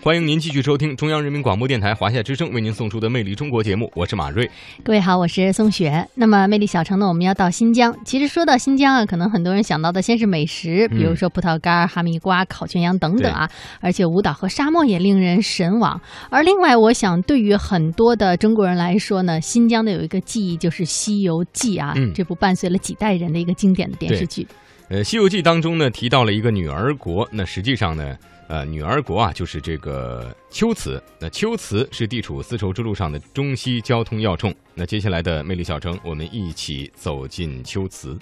[0.00, 4.48] 欢迎您继续收听中央人民广播电台华夏之声为您送出的《魅力中国》节目，我是马瑞。
[4.84, 6.06] 各位好，我是宋雪。
[6.14, 7.92] 那么，魅力小城呢，我们要到新疆。
[8.04, 13.50] 其实说到新疆啊，可能很多人想到的先是美食，比如说葡萄干、哈密瓜、烤全羊等等啊，
[13.80, 16.00] 而且舞蹈和沙漠也令人神往。
[16.30, 24.46] 而另外，我想对于很多的中国人来说呢，新疆的有一个记忆就是《西游记》啊，这部伴随了几代人的一个经典的电视剧。
[24.90, 28.16] 呃，《西游记》当中呢提到了一个女儿国，那实际上呢，
[28.48, 31.02] 呃，女儿国啊就是这个龟兹。
[31.18, 34.54] 那龟兹是地处丝绸之路上的中西交通要冲。
[34.74, 38.18] 那接下来的魅力小城，我们一起走进龟兹。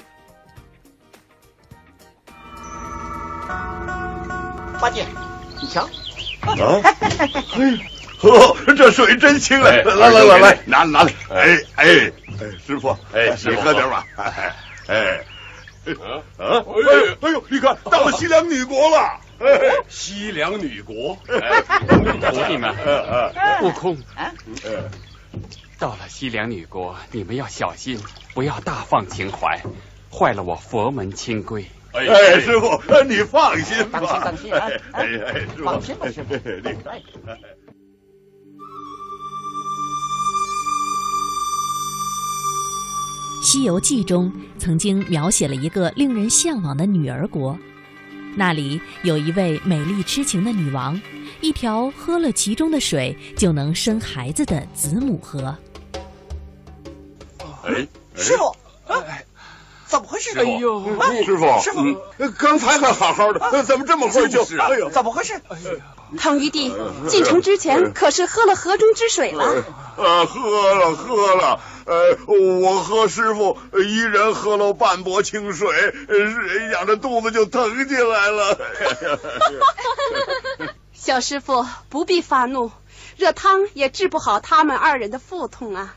[4.80, 5.06] 八戒，
[5.62, 5.84] 你瞧，
[6.42, 6.82] 啊，
[7.48, 7.76] 嘿，
[8.18, 9.70] 呵，这水真清啊！
[9.70, 11.86] 来来来来，拿拿来，哎哎
[12.40, 14.52] 哎，师傅，哎，你喝点吧，哎
[14.88, 15.24] 哎。
[15.86, 16.58] 啊啊！
[17.20, 19.20] 哎呦，你看到了西凉女国了。
[19.88, 22.74] 西凉女国， 徒弟们，
[23.62, 23.96] 悟空，
[25.78, 27.98] 到了西凉女国，你们要小心，
[28.34, 29.62] 不要大放情怀，
[30.10, 31.66] 坏了我佛门清规。
[31.92, 34.68] 哎，师傅，你放心吧，放心，放心啊！
[34.92, 36.34] 哎哎，放心吧，师傅。
[43.48, 47.56] 《西游记》中曾经描写了一个令人向往的女儿国，
[48.38, 51.00] 那里有一位美丽痴情的女王，
[51.40, 55.56] 一条喝了其中的水就能生孩子的子母河。
[57.64, 58.54] 哎，师傅，
[58.86, 59.24] 哎
[59.86, 60.38] 怎么回事？
[60.38, 60.84] 哎呦，
[61.24, 64.44] 师傅，师傅，刚才还好好的，怎么这么快就……
[64.58, 65.40] 哎呦，怎么回事？
[66.18, 66.74] 唐玉帝
[67.08, 69.64] 进城之前可是喝了河中之水了？
[69.96, 71.60] 呃，喝了，喝了。
[71.86, 75.68] 呃，我和师傅一人喝了半钵清水，
[76.72, 78.58] 养着肚子就疼起来了。
[80.92, 82.72] 小师傅不必发怒，
[83.16, 85.94] 热汤也治不好他们二人的腹痛啊。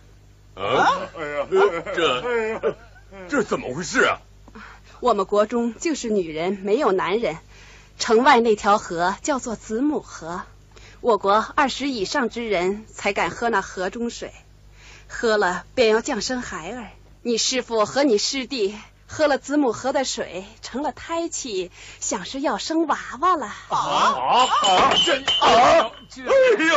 [0.53, 1.09] 啊！
[1.17, 1.47] 哎呀，
[1.95, 2.75] 这
[3.27, 4.21] 这怎么回事啊？
[4.99, 7.37] 我们国中就是女人没有男人，
[7.97, 10.41] 城外那条河叫做子母河，
[11.01, 14.31] 我国二十以上之人才敢喝那河中水。
[15.11, 16.91] 喝了便要降生孩儿，
[17.23, 18.77] 你师傅和你师弟
[19.07, 23.47] 喝了子母河的水，成了胎气，想是要生娃娃了。
[23.69, 24.93] 啊啊！
[25.03, 25.91] 真啊！
[26.15, 26.31] 哎
[26.63, 26.75] 呦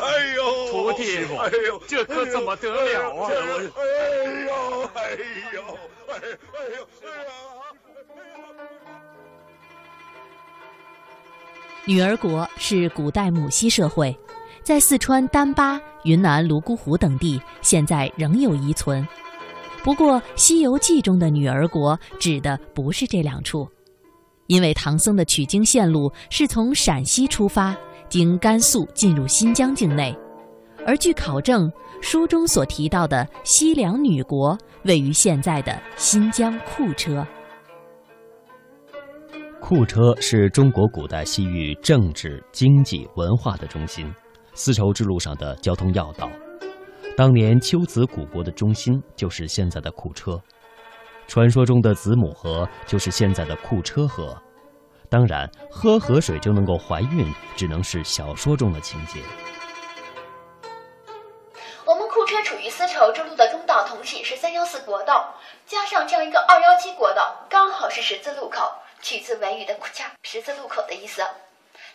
[0.00, 0.72] 哎呦！
[0.72, 3.28] 徒弟，哎呦，这可怎么得了啊？
[3.28, 3.84] 哎呦哎
[4.46, 5.10] 呦哎
[5.52, 5.62] 呦
[6.08, 6.14] 哎
[6.78, 6.86] 呦！
[11.84, 14.18] 女儿国是古代母系社会。
[14.62, 19.06] 在四川丹巴、云南泸沽湖等地，现在仍有遗存。
[19.82, 23.66] 不过，《西游记》中的女儿国指的不是这两处，
[24.46, 27.74] 因为唐僧的取经线路是从陕西出发，
[28.08, 30.14] 经甘肃进入新疆境内。
[30.86, 37.26] 而据考证，书中所提到的西凉女国位于现在的新疆库车。
[39.60, 44.10] 库车是中国古代西域政治、经济、文化的中心。
[44.54, 46.30] 丝绸之路上的交通要道，
[47.16, 50.40] 当年龟兹古国的中心就是现在的库车，
[51.26, 54.36] 传说中的子母河就是现在的库车河。
[55.08, 59.20] 当然，喝河水就能够怀孕，只能是小说中的情节。
[61.84, 65.34] 我们库车处于丝绸之路的中道，同时也是三幺四国道，
[65.66, 68.72] 加上这样一个二幺七国道，刚好是十字路口，
[69.02, 71.22] 取自维语的库恰，十字路口的意思。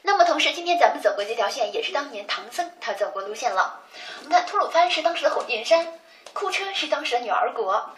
[0.05, 3.79] 那么同时，今天咱们走过这条线，也是当年唐僧他走过路线了。
[4.19, 5.87] 我们看吐鲁番是当时的火焰山，
[6.31, 7.89] 库车是当时的女儿国。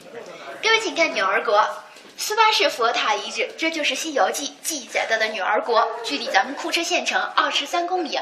[0.63, 1.67] 各位请看女儿国，
[2.17, 8.17] 苏巴是佛塔遗址，这就是《西游记》记载到的女儿国，距离咱们库车县城二十三公里。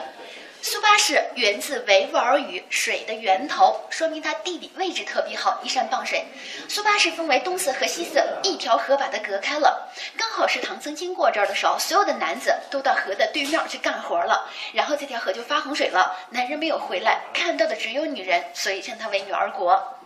[0.68, 6.26] 苏巴氏源自维吾尔语“水的源头”，说明它地理位置特别好，依山傍水。
[6.68, 9.88] 苏巴氏分为东寺和西寺，一条河把它隔开了。
[10.18, 16.18] 刚好是唐僧经过这儿的时候，所有的男子都到河的对面去干活了，然后这条河就发洪水了。
[16.32, 20.00] 男人没有回来，看到的只有女人，所以称它为女儿国。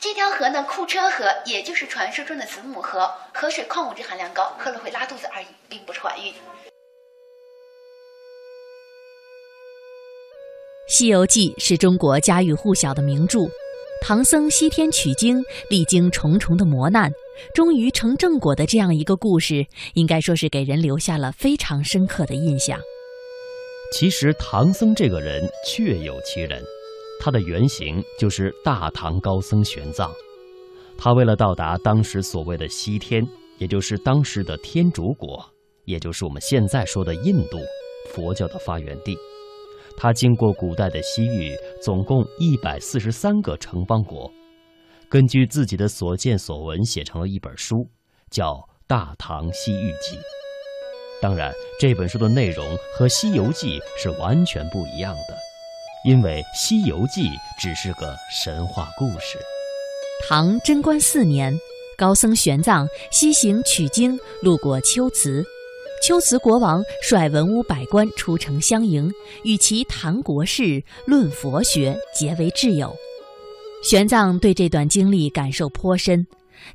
[0.00, 6.32] 这条河呢，库车河，也就是传说中的子母河，河水矿物质含量高，喝了会拉肚子而已，并不是怀孕。
[10.90, 13.48] 《西游记》是中国家喻户晓的名著，
[14.02, 17.08] 唐僧西天取经，历经重重的磨难，
[17.54, 19.64] 终于成正果的这样一个故事，
[19.94, 22.76] 应该说是给人留下了非常深刻的印象。
[23.92, 26.60] 其实，唐僧这个人确有其人，
[27.20, 30.10] 他的原型就是大唐高僧玄奘。
[30.98, 33.24] 他为了到达当时所谓的西天，
[33.58, 35.40] 也就是当时的天竺国，
[35.84, 37.58] 也就是我们现在说的印度，
[38.12, 39.16] 佛教的发源地。
[39.96, 44.30] 它经过古代的西域，总共一百四十三个城邦国，
[45.08, 47.86] 根据自己的所见所闻写成了一本书，
[48.30, 48.52] 叫
[48.86, 50.16] 《大唐西域记》。
[51.20, 52.66] 当然，这本书的内容
[52.96, 55.36] 和《西游记》是完全不一样的，
[56.06, 57.28] 因为《西游记》
[57.60, 59.38] 只是个神话故事。
[60.26, 61.54] 唐贞观四年，
[61.98, 65.44] 高僧玄奘西行取经，路过龟兹，
[66.00, 69.10] 龟兹国王率文武百官出城相迎，
[69.44, 72.92] 与其谈国事、论佛学，结为挚友。
[73.88, 76.26] 玄奘对这段经历感受颇深。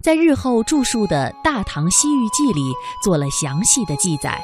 [0.02, 2.62] 在日后著述的《大唐西域记》里
[3.04, 4.42] 做了详细的记载，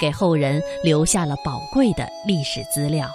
[0.00, 3.08] 给后人留下了宝贵的历史资料。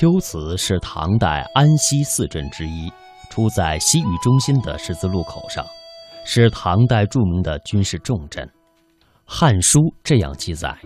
[0.00, 2.90] 龟兹是唐代安西四镇之一，
[3.30, 5.66] 处在西域中心的十字路口上，
[6.24, 8.46] 是唐代著名的军事重镇。
[9.32, 10.76] 《汉书》这样记载：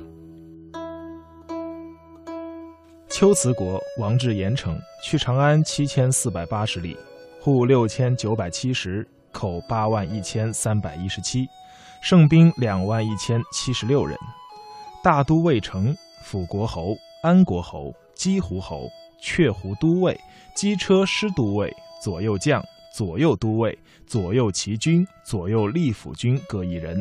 [3.08, 6.94] 秋辞国王至盐城，去长安七千四百八十里，
[7.41, 9.08] 户六千九百七十。
[9.32, 11.46] 口八万一千三百一十七，
[12.02, 14.14] 胜兵两万一千七十六人。
[15.02, 18.82] 大都尉城、辅国侯、安国侯、鸡胡侯、
[19.19, 20.20] 却胡都尉、
[20.55, 22.62] 机车师都尉、左右将、
[22.94, 23.76] 左右都尉、
[24.06, 26.97] 左右骑军、左右吏府军各一人。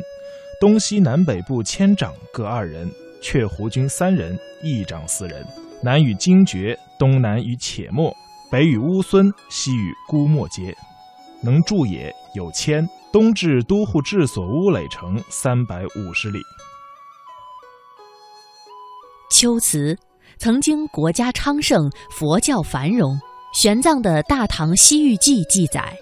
[0.64, 2.90] 东西南北部千长各二人，
[3.20, 5.46] 却胡军三人，一长四人。
[5.82, 8.10] 南与荆绝，东南与且末，
[8.50, 10.74] 北与乌孙，西与姑墨街。
[11.42, 16.40] 能驻也有千，东至都护治所乌垒城三百五十里。
[19.38, 19.94] 龟兹
[20.38, 23.20] 曾经国家昌盛，佛教繁荣。
[23.52, 25.94] 玄奘的《大唐西域记》记载：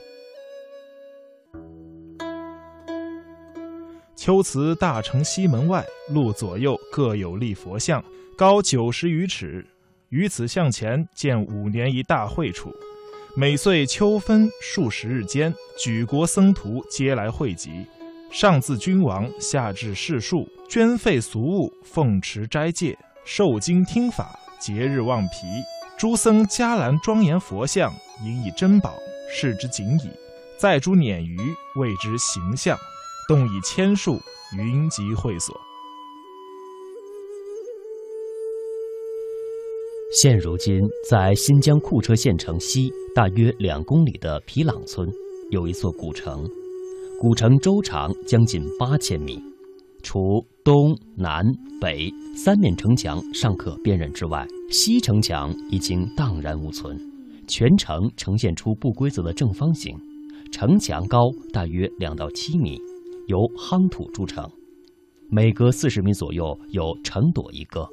[4.22, 8.00] 秋祠大城西门外，路左右各有立佛像，
[8.38, 9.66] 高九十余尺。
[10.10, 12.72] 于此向前，见五年一大会处。
[13.36, 17.84] 每岁秋分数十日间，举国僧徒皆来汇集，
[18.30, 25.48] 上自君王，下至士庶，捐费俗物，奉持斋戒，受经听法，节日望皮。
[25.98, 27.92] 诸僧伽蓝庄严佛像，
[28.24, 28.94] 引以珍宝，
[29.28, 30.08] 视之仅矣。
[30.56, 31.36] 再诸碾鱼，
[31.74, 32.78] 谓之形象，
[33.28, 34.18] 动以千数，
[34.58, 35.54] 云集会所。
[40.20, 45.08] 现如今，在新疆库车县城西大约两公里的皮朗村，
[45.50, 46.44] 有一座古城。
[47.20, 49.40] 古城周长将近八千米，
[50.02, 51.44] 除东南
[51.80, 56.98] 北三面城墙尚可辨认之外，西城墙已经荡然无存。
[57.46, 59.96] 全城呈现出不规则的正方形，
[60.50, 62.80] 城墙高大约两到七米，
[63.26, 64.50] 由夯土筑成，
[65.30, 67.88] 每隔四十米左右有城垛一个。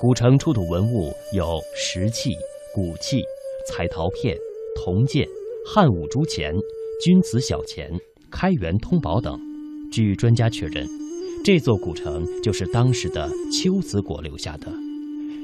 [0.00, 2.30] 古城出土文物有石器、
[2.74, 3.22] 骨器、
[3.66, 4.36] 彩陶片、
[4.74, 5.28] 铜剑、
[5.66, 6.54] 汉武铢钱、
[7.02, 7.90] 钧瓷小钱、
[8.30, 9.38] 开元通宝等。
[9.92, 10.86] 据专家确认，
[11.44, 14.72] 这座古城就是当时的龟兹国留下的，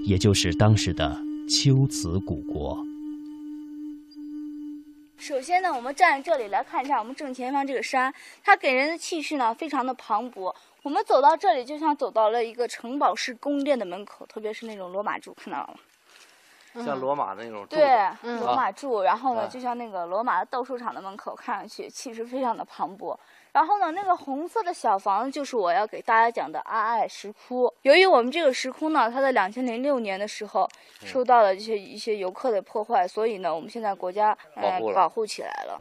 [0.05, 2.79] 也就是当时的龟兹古国。
[5.19, 8.13] 首先呢，我们站在这里来看一下我们正前方这个山，
[8.45, 10.55] 它给人的气势呢非常的磅礴。
[10.83, 16.85] 我们走到这里，就像走到了一个城堡式宫殿的门口，特别是那种罗马柱，看到了吗？
[16.85, 17.81] 像罗马的那种对
[18.39, 23.17] 罗马柱，然后呢，就像那个罗马的斗兽场的门口，看上去气势非常的磅礴。
[23.57, 27.73] 然后呢，那个红色的小房子就是我要给大家讲的阿爱石窟。
[27.81, 30.69] 由于我们这个石窟呢，它在两千零六年的时候
[31.03, 35.81] 受到了一些一些游客的破坏，所以呢，我们现在国家呃保护起来了。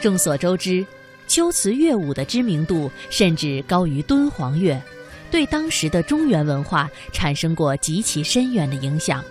[0.00, 0.86] 众所周知，
[1.28, 4.80] 龟兹乐舞的知名度甚至高于敦煌乐，
[5.28, 9.24] 对当时的中原文化产生过极其深远的影响，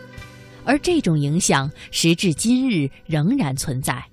[0.65, 4.03] 而这种影响时至今日仍然存在。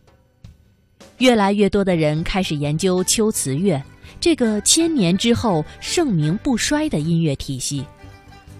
[1.18, 3.80] 越来越多的人开始研究龟兹乐
[4.21, 7.85] 这个千年之后盛名不衰的音乐体系，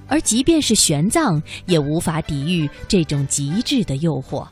[0.07, 4.47] 而即便是玄奘也无法抵御这种极致的诱惑。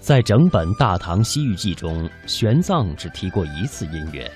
[0.00, 4.30] 在整本《大唐西域记》中，玄奘只提过一次音乐，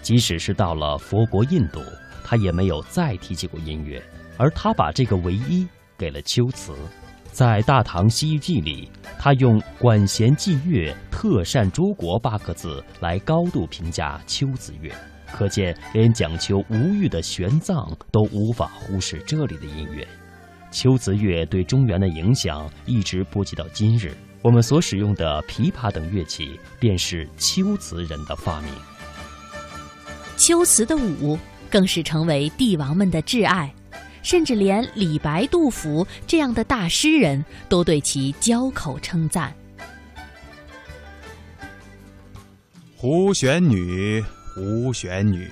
[0.00, 1.80] 即使是到了佛国印度，
[2.24, 4.02] 他也没有再提起过音乐。
[4.38, 5.66] 而他把这个唯一
[5.98, 6.72] 给了龟兹。
[7.32, 14.92] 在《大唐西域记》里，他用“管弦伎乐，特善诸国”八个字来高度评价龟兹乐，
[15.32, 20.06] 可见连讲求无欲的玄奘都无法忽视这里的音乐。
[20.70, 24.14] 龟兹乐对中原的影响一直波及到今日。
[24.42, 28.70] 我们所使用的琵琶等乐器，便是龟兹人的发明。
[30.36, 31.38] 龟兹的舞
[31.70, 33.72] 更是成为帝王们的挚爱，
[34.22, 39.52] 甚至连李白、杜甫这样的大诗人都对其交口称赞。
[42.96, 44.24] 胡旋女，
[44.54, 45.50] 胡旋女，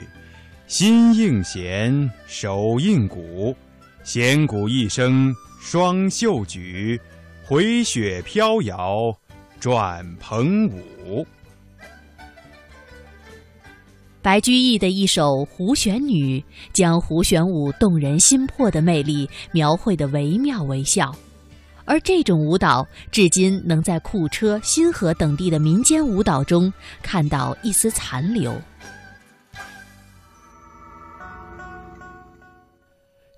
[0.67, 3.57] 心应弦，手应鼓，
[4.05, 7.01] 弦鼓一声双袖举，
[7.45, 9.13] 回雪飘摇
[9.59, 11.27] 转蓬舞。
[14.23, 16.39] 白居易的一首《胡旋女》，
[16.75, 21.11] 将胡旋舞动人心魄的魅力描绘得惟妙惟肖，
[21.87, 26.71] 而这种舞蹈至今能在库车、新河等地的民间舞蹈中
[27.03, 28.55] 看到一丝残留。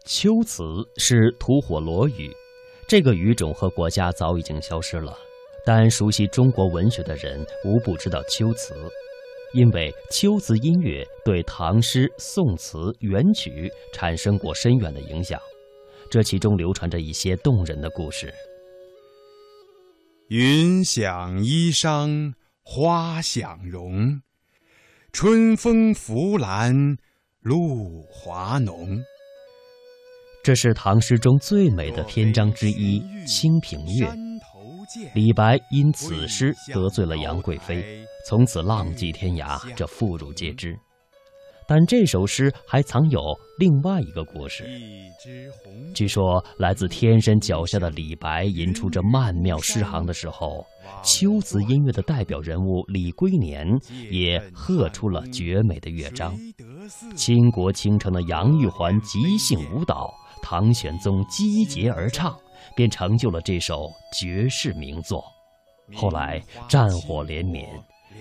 [0.04, 0.64] 秋词
[0.96, 2.28] 是吐火罗语，
[2.88, 5.16] 这个语种和国家早已经消失了，
[5.64, 8.74] 但熟悉中国文学的人无不知道秋词。
[9.54, 15.38] 因为秋词音乐对唐诗、宋词、元曲产生过深远的影响，
[16.10, 18.32] 这其中流传着一些动人的故事。
[20.28, 22.32] 云想衣裳
[22.62, 24.22] 花想容，
[25.12, 26.96] 春风拂槛
[27.40, 29.04] 露华浓。
[30.42, 34.06] 这是唐诗中最美的篇章之一《清平乐》。
[35.14, 40.78] 李白因此诗得罪了杨贵妃，从此浪迹天涯，这妇孺皆知。
[41.66, 43.20] 但这首诗还藏有
[43.58, 44.68] 另外一个故事。
[45.94, 50.66] 据说，来自天山脚下的李白吟出这曼妙诗行的时候，
[51.02, 53.66] 秋词音乐的代表人物李龟年
[54.10, 56.36] 也喝出了绝美的乐章。
[57.14, 62.36] 倾国倾城的杨玉环即兴舞蹈，唐玄宗击节而唱。
[62.74, 65.24] 便成就了这首绝世名作。
[65.94, 67.68] 后来战火连绵，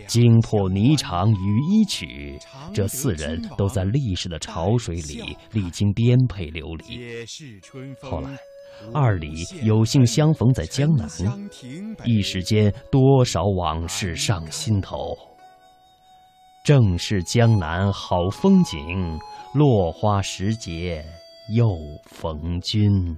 [0.07, 2.37] 惊破霓裳羽衣曲，
[2.73, 7.25] 这四人都在历史的潮水里历经颠沛流离。
[8.01, 8.35] 后来，
[8.93, 11.07] 二李有幸相逢在江南，
[12.03, 15.15] 一时间多少往事上心头。
[16.63, 19.17] 正是江南好风景，
[19.53, 21.03] 落花时节
[21.55, 21.67] 又
[22.05, 23.17] 逢君。